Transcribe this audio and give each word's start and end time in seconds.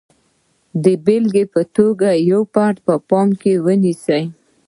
د 0.83 0.85
بېلګې 1.05 1.45
په 1.53 1.61
توګه 1.75 2.09
یو 2.31 2.41
فرد 2.53 2.77
په 2.85 2.93
پام 3.09 3.29
کې 3.41 3.53
نیسو. 3.83 4.19